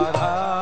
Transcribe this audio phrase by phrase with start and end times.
[0.00, 0.61] Radha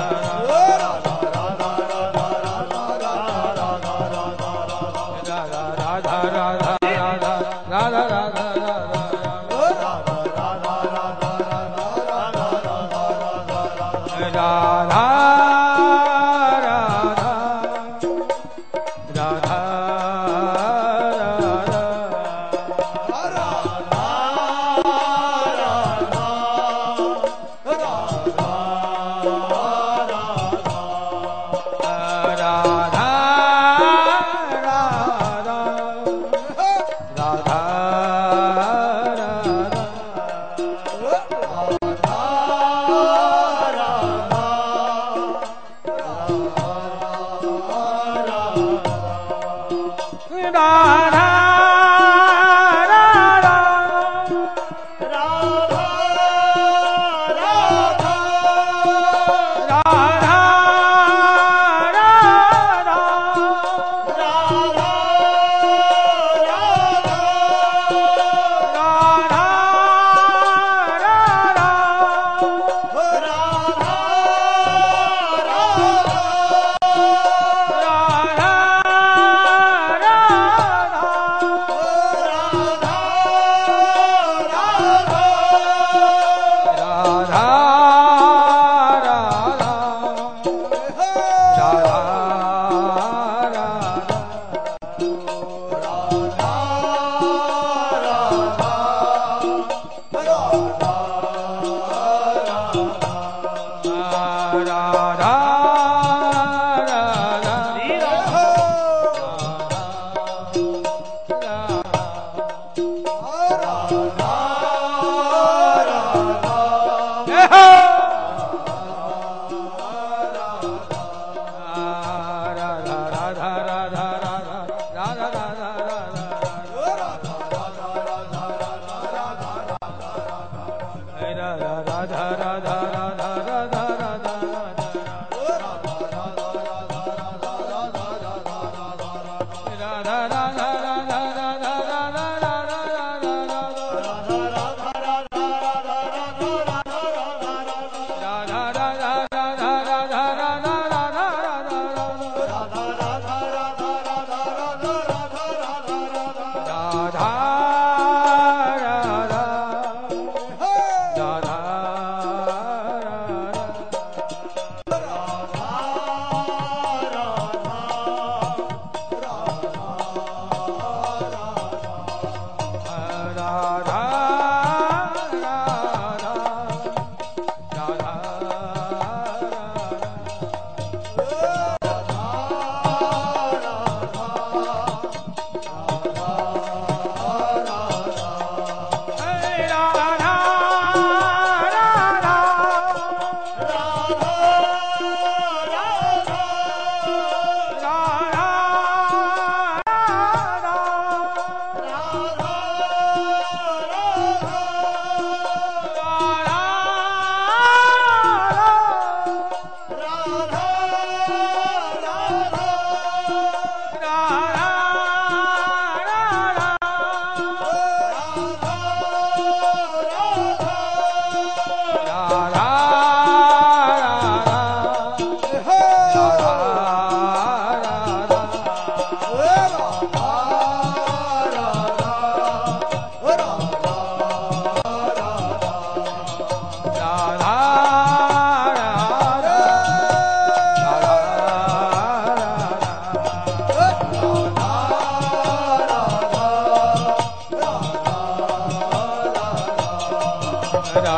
[14.29, 15.19] Radha